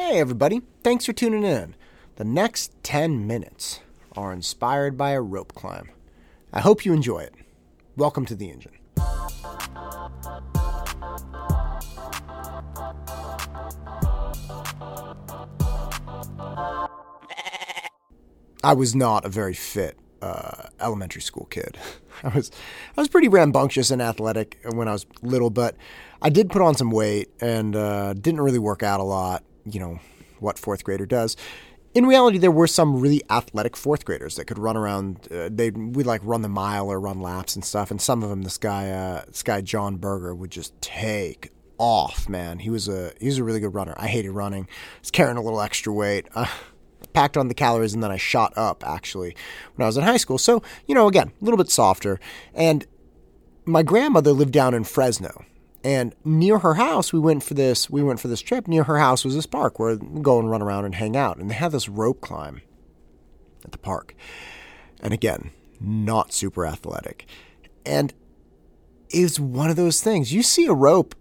[0.00, 0.62] Hey, everybody.
[0.84, 1.74] Thanks for tuning in.
[2.16, 3.80] The next 10 minutes
[4.16, 5.90] are inspired by a rope climb.
[6.52, 7.34] I hope you enjoy it.
[7.96, 8.78] Welcome to the engine.
[18.62, 21.76] I was not a very fit uh, elementary school kid.
[22.22, 22.52] I was
[22.96, 25.76] I was pretty rambunctious and athletic when I was little, but
[26.22, 29.42] I did put on some weight and uh, didn't really work out a lot.
[29.70, 30.00] You know
[30.40, 31.36] what fourth grader does.
[31.94, 35.26] In reality, there were some really athletic fourth graders that could run around.
[35.32, 37.90] Uh, they would like run the mile or run laps and stuff.
[37.90, 42.28] And some of them, this guy, uh, this guy John Berger, would just take off.
[42.28, 43.94] Man, he was a he was a really good runner.
[43.96, 44.64] I hated running.
[44.64, 46.26] I was carrying a little extra weight.
[46.36, 46.46] Uh,
[47.12, 49.34] packed on the calories and then I shot up actually
[49.74, 50.38] when I was in high school.
[50.38, 52.20] So, you know, again, a little bit softer.
[52.54, 52.86] And
[53.64, 55.44] my grandmother lived down in Fresno.
[55.88, 57.88] And near her house, we went for this.
[57.88, 58.68] We went for this trip.
[58.68, 61.38] Near her house was this park where we go and run around and hang out.
[61.38, 62.60] And they had this rope climb
[63.64, 64.14] at the park.
[65.00, 65.50] And again,
[65.80, 67.24] not super athletic.
[67.86, 68.12] And
[69.08, 70.30] it was one of those things.
[70.30, 71.14] You see a rope,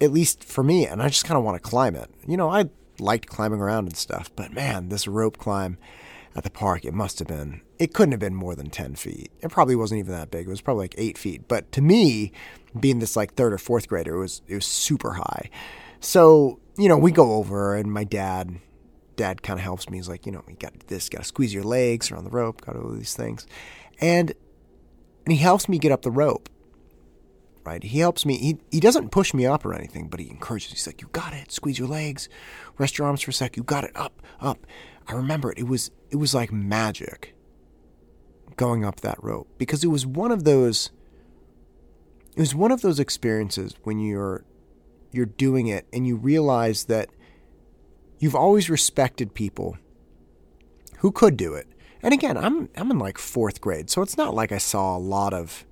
[0.00, 2.08] at least for me, and I just kind of want to climb it.
[2.26, 5.76] You know, I liked climbing around and stuff, but man, this rope climb
[6.36, 9.30] at the park, it must have been, it couldn't have been more than 10 feet.
[9.40, 10.46] It probably wasn't even that big.
[10.46, 11.46] It was probably like eight feet.
[11.46, 12.32] But to me,
[12.78, 15.50] being this like third or fourth grader, it was, it was super high.
[16.00, 18.56] So, you know, we go over and my dad,
[19.16, 19.98] dad kind of helps me.
[19.98, 22.60] He's like, you know, you got this, got to squeeze your legs around the rope,
[22.62, 23.46] got all these things.
[24.00, 24.32] And,
[25.24, 26.48] and he helps me get up the rope
[27.64, 27.82] right?
[27.82, 28.38] He helps me.
[28.38, 30.70] He, he doesn't push me up or anything, but he encourages.
[30.70, 30.76] me.
[30.76, 31.52] He's like, "You got it.
[31.52, 32.28] Squeeze your legs.
[32.78, 33.56] Rest your arms for a sec.
[33.56, 33.92] You got it.
[33.94, 34.66] Up, up."
[35.06, 35.58] I remember it.
[35.58, 37.34] It was it was like magic
[38.56, 40.90] going up that rope because it was one of those
[42.36, 44.44] it was one of those experiences when you're
[45.12, 47.08] you're doing it and you realize that
[48.18, 49.76] you've always respected people
[50.98, 51.68] who could do it.
[52.02, 54.98] And again, I'm I'm in like 4th grade, so it's not like I saw a
[54.98, 55.64] lot of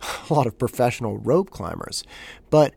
[0.30, 2.04] a lot of professional rope climbers,
[2.50, 2.74] but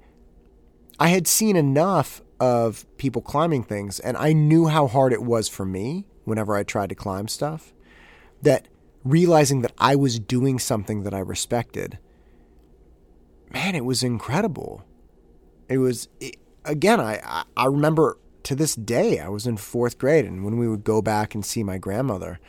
[1.00, 5.48] I had seen enough of people climbing things and I knew how hard it was
[5.48, 7.72] for me whenever I tried to climb stuff
[8.42, 8.68] that
[9.04, 12.00] realizing that I was doing something that I respected
[13.52, 14.84] man it was incredible.
[15.70, 20.26] It was it, again I I remember to this day I was in 4th grade
[20.26, 22.40] and when we would go back and see my grandmother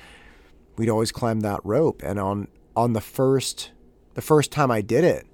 [0.76, 3.72] we'd always climb that rope and on on the first
[4.14, 5.26] the first time I did it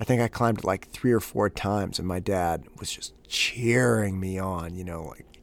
[0.00, 3.14] I think I climbed it like three or four times, and my dad was just
[3.26, 5.40] cheering me on, you know, like,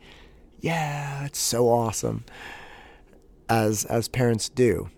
[0.60, 2.24] yeah, it's so awesome,
[3.50, 4.90] as as parents do.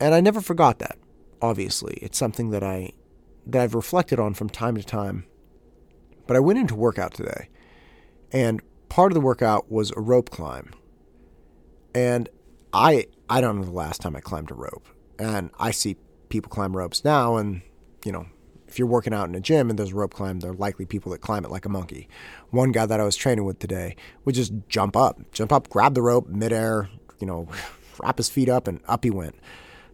[0.00, 0.98] And I never forgot that.
[1.40, 2.92] Obviously, it's something that I
[3.46, 5.26] that I've reflected on from time to time.
[6.26, 7.48] But I went into workout today,
[8.32, 10.72] and part of the workout was a rope climb.
[11.94, 12.28] And
[12.72, 14.88] I I don't know the last time I climbed a rope,
[15.20, 15.96] and I see
[16.30, 17.62] people climb ropes now, and
[18.04, 18.26] you know,
[18.66, 21.12] if you're working out in a gym and there's rope climb, there are likely people
[21.12, 22.08] that climb it like a monkey.
[22.50, 25.94] One guy that I was training with today would just jump up, jump up, grab
[25.94, 26.88] the rope midair,
[27.18, 27.48] you know,
[28.02, 29.36] wrap his feet up, and up he went.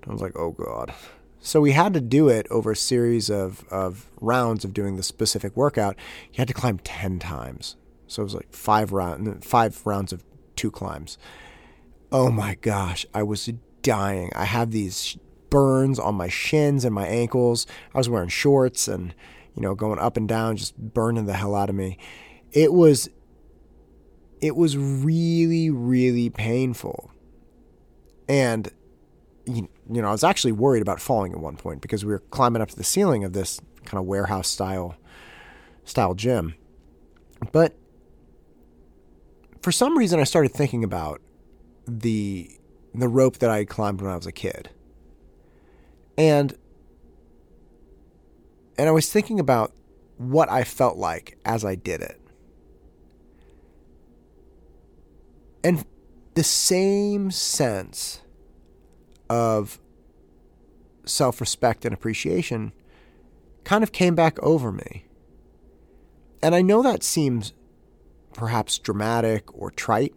[0.06, 0.94] I was like, oh god.
[1.40, 5.02] So we had to do it over a series of, of rounds of doing the
[5.02, 5.96] specific workout.
[6.30, 7.76] He had to climb ten times.
[8.06, 10.22] So it was like five round, five rounds of
[10.54, 11.18] two climbs.
[12.12, 13.50] Oh my gosh, I was
[13.86, 14.32] dying.
[14.34, 15.16] I have these
[15.48, 17.66] burns on my shins and my ankles.
[17.94, 19.14] I was wearing shorts and,
[19.54, 21.96] you know, going up and down, just burning the hell out of me.
[22.50, 23.08] It was,
[24.40, 27.12] it was really, really painful.
[28.28, 28.68] And,
[29.46, 32.60] you know, I was actually worried about falling at one point because we were climbing
[32.60, 34.96] up to the ceiling of this kind of warehouse style,
[35.84, 36.56] style gym.
[37.52, 37.76] But
[39.62, 41.20] for some reason, I started thinking about
[41.86, 42.50] the
[43.00, 44.70] the rope that I climbed when I was a kid.
[46.16, 46.56] And
[48.78, 49.72] and I was thinking about
[50.18, 52.20] what I felt like as I did it.
[55.64, 55.84] And
[56.34, 58.20] the same sense
[59.28, 59.80] of
[61.04, 62.72] self respect and appreciation
[63.64, 65.06] kind of came back over me.
[66.42, 67.52] And I know that seems
[68.32, 70.14] perhaps dramatic or trite,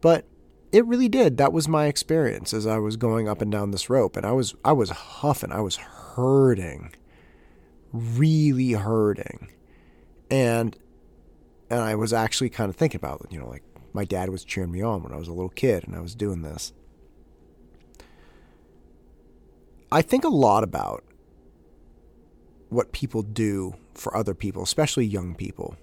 [0.00, 0.26] but
[0.74, 1.36] it really did.
[1.36, 4.32] That was my experience as I was going up and down this rope, and I
[4.32, 6.92] was I was huffing, I was hurting,
[7.92, 9.52] really hurting,
[10.28, 10.76] and
[11.70, 13.24] and I was actually kind of thinking about.
[13.30, 13.62] You know, like
[13.92, 16.16] my dad was cheering me on when I was a little kid, and I was
[16.16, 16.72] doing this.
[19.92, 21.04] I think a lot about
[22.68, 25.76] what people do for other people, especially young people.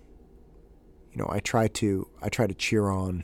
[1.13, 3.23] You know, I try to I try to cheer on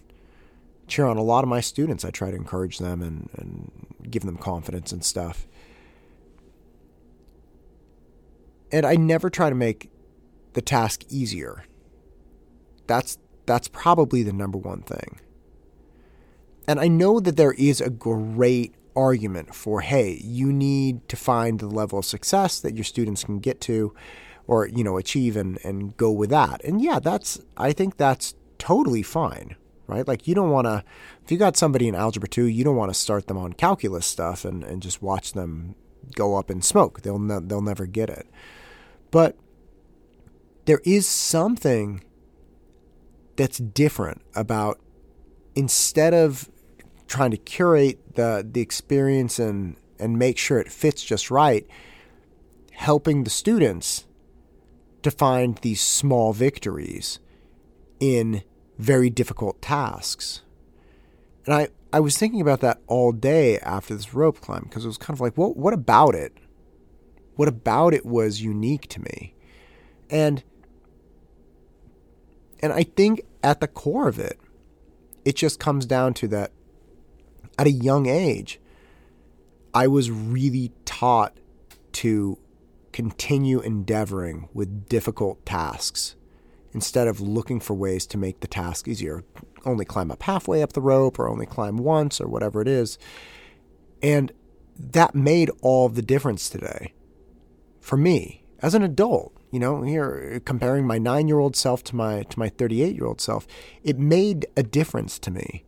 [0.88, 2.06] cheer on a lot of my students.
[2.06, 3.72] I try to encourage them and, and
[4.10, 5.48] give them confidence and stuff.
[8.72, 9.90] And I never try to make
[10.54, 11.64] the task easier.
[12.88, 15.22] That's that's probably the number one thing.
[16.68, 21.60] And I know that there is a great argument for hey, you need to find
[21.60, 23.94] the level of success that your students can get to
[24.48, 26.64] or you know achieve and and go with that.
[26.64, 29.56] And yeah, that's I think that's totally fine,
[29.88, 30.08] right?
[30.08, 30.84] Like you don't want to
[31.24, 34.06] if you got somebody in algebra 2, you don't want to start them on calculus
[34.06, 35.76] stuff and and just watch them
[36.16, 37.02] go up in smoke.
[37.02, 38.28] They'll ne- they'll never get it.
[39.12, 39.38] But
[40.66, 42.04] there is something
[43.38, 44.80] that's different about
[45.56, 46.50] instead of
[47.08, 51.66] trying to curate the the experience and and make sure it fits just right,
[52.72, 54.06] helping the students
[55.04, 57.20] to find these small victories
[58.00, 58.44] in
[58.78, 60.42] very difficult tasks.
[61.46, 64.88] And I, I was thinking about that all day after this rope climb because it
[64.88, 66.34] was kind of like, what what about it?
[67.36, 69.34] What about it was unique to me?
[70.10, 70.44] And
[72.60, 74.40] and I think at the core of it,
[75.24, 76.52] it just comes down to that
[77.58, 78.60] at a young age,
[79.74, 81.38] I was really taught
[81.94, 82.38] to
[82.92, 86.17] continue endeavoring with difficult tasks
[86.78, 89.24] instead of looking for ways to make the task easier.
[89.66, 93.00] Only climb up halfway up the rope or only climb once or whatever it is.
[94.04, 94.32] And
[94.80, 96.94] that made all the difference today
[97.80, 99.34] for me as an adult.
[99.50, 102.96] You know, here comparing my nine year old self to my to my thirty eight
[102.96, 103.48] year old self,
[103.82, 105.64] it made a difference to me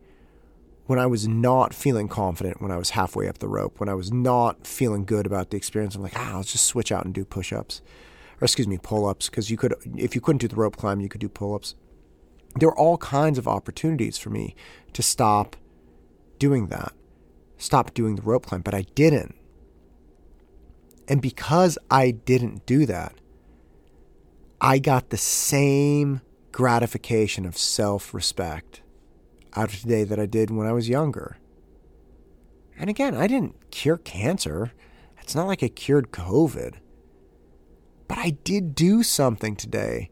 [0.86, 3.94] when I was not feeling confident when I was halfway up the rope, when I
[3.94, 7.12] was not feeling good about the experience, I'm like, ah, I'll just switch out and
[7.12, 7.82] do push ups.
[8.40, 11.00] Or excuse me, pull ups, because you could if you couldn't do the rope climb,
[11.00, 11.74] you could do pull ups.
[12.56, 14.54] There were all kinds of opportunities for me
[14.92, 15.56] to stop
[16.38, 16.92] doing that.
[17.58, 19.34] Stop doing the rope climb, but I didn't.
[21.06, 23.14] And because I didn't do that,
[24.60, 26.22] I got the same
[26.52, 28.82] gratification of self respect
[29.54, 31.38] out of today that I did when I was younger.
[32.78, 34.72] And again, I didn't cure cancer.
[35.20, 36.76] It's not like I cured COVID.
[38.10, 40.10] But I did do something today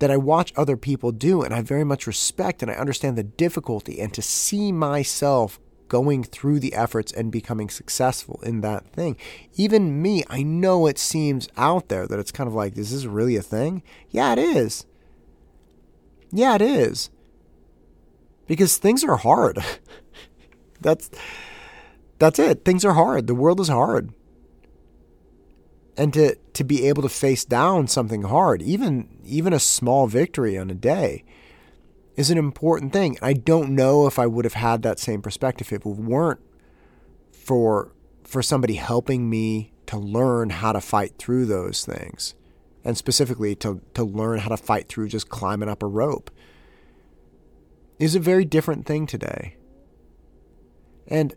[0.00, 3.22] that I watch other people do and I very much respect and I understand the
[3.22, 5.58] difficulty and to see myself
[5.88, 9.16] going through the efforts and becoming successful in that thing.
[9.54, 13.06] Even me, I know it seems out there that it's kind of like, is this
[13.06, 13.82] really a thing?
[14.10, 14.84] Yeah, it is.
[16.30, 17.08] Yeah, it is
[18.46, 19.58] because things are hard.
[20.82, 21.10] that's
[22.18, 22.66] that's it.
[22.66, 23.26] Things are hard.
[23.26, 24.12] The world is hard.
[25.96, 30.56] And to to be able to face down something hard, even even a small victory
[30.56, 31.24] on a day,
[32.16, 33.18] is an important thing.
[33.20, 36.40] I don't know if I would have had that same perspective if it weren't
[37.32, 37.92] for
[38.24, 42.34] for somebody helping me to learn how to fight through those things.
[42.84, 46.30] And specifically to to learn how to fight through just climbing up a rope
[47.98, 49.56] is a very different thing today.
[51.06, 51.34] And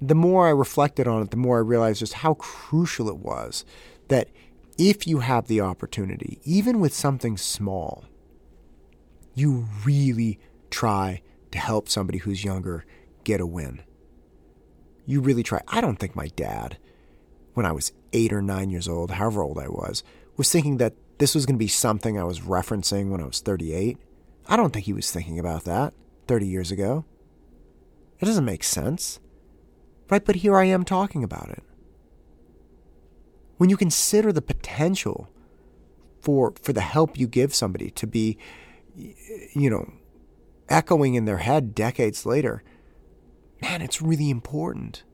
[0.00, 3.64] the more I reflected on it, the more I realized just how crucial it was
[4.08, 4.28] that
[4.78, 8.04] if you have the opportunity, even with something small,
[9.34, 10.38] you really
[10.70, 11.20] try
[11.50, 12.84] to help somebody who's younger
[13.24, 13.82] get a win.
[15.04, 15.60] You really try.
[15.66, 16.78] I don't think my dad,
[17.54, 20.04] when I was eight or nine years old, however old I was,
[20.36, 23.40] was thinking that this was going to be something I was referencing when I was
[23.40, 23.98] 38.
[24.46, 25.92] I don't think he was thinking about that
[26.28, 27.04] 30 years ago.
[28.20, 29.18] It doesn't make sense.
[30.10, 30.24] Right?
[30.24, 31.62] But here I am talking about it.
[33.58, 35.28] When you consider the potential
[36.20, 38.38] for for the help you give somebody to be
[38.96, 39.92] you know
[40.68, 42.62] echoing in their head decades later,
[43.60, 45.04] man, it's really important.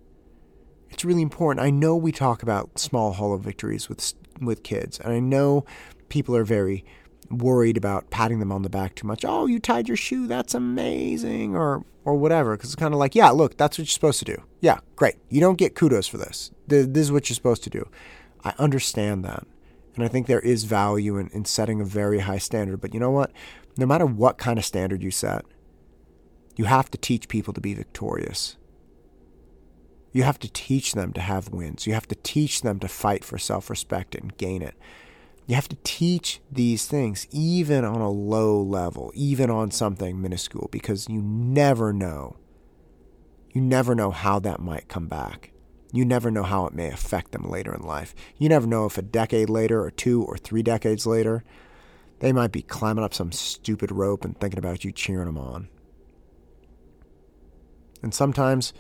[0.91, 1.65] It's really important.
[1.65, 5.65] I know we talk about small hollow victories with with kids, and I know
[6.09, 6.85] people are very
[7.31, 9.25] worried about patting them on the back too much.
[9.25, 10.27] Oh, you tied your shoe.
[10.27, 11.57] That's amazing.
[11.57, 12.57] Or, or whatever.
[12.57, 14.43] Because it's kind of like, yeah, look, that's what you're supposed to do.
[14.61, 15.17] Yeah, great.
[15.29, 16.51] You don't get kudos for this.
[16.67, 17.89] This is what you're supposed to do.
[18.45, 19.47] I understand that.
[19.95, 22.81] And I think there is value in, in setting a very high standard.
[22.81, 23.33] But you know what?
[23.77, 25.45] No matter what kind of standard you set,
[26.57, 28.57] you have to teach people to be victorious.
[30.13, 31.87] You have to teach them to have wins.
[31.87, 34.77] You have to teach them to fight for self respect and gain it.
[35.47, 40.69] You have to teach these things even on a low level, even on something minuscule,
[40.73, 42.37] because you never know.
[43.53, 45.53] You never know how that might come back.
[45.93, 48.15] You never know how it may affect them later in life.
[48.39, 51.45] You never know if a decade later, or two, or three decades later,
[52.21, 55.69] They might be climbing up some stupid rope and thinking about you cheering them on.
[58.03, 58.73] And sometimes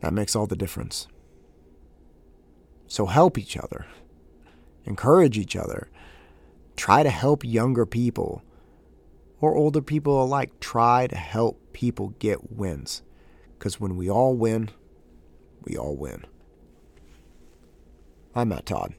[0.00, 1.08] that makes all the difference.
[2.86, 3.86] So help each other,
[4.84, 5.88] encourage each other,
[6.76, 8.42] try to help younger people
[9.40, 10.58] or older people alike.
[10.60, 13.02] Try to help people get wins.
[13.58, 14.70] Because when we all win,
[15.62, 16.24] we all win.
[18.34, 18.94] I'm Matt Todd,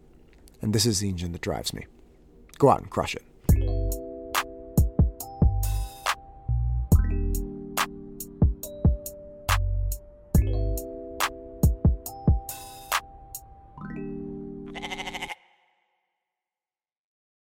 [0.61, 1.85] and this is the engine that drives me.
[2.57, 3.23] Go out and crush it.